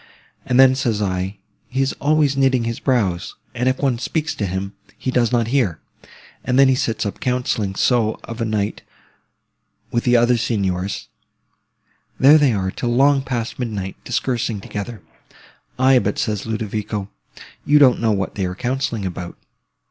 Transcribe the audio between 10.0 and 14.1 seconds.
the other Signors—there they are, till long past midnight,